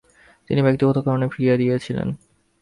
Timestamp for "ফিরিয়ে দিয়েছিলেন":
1.29-2.07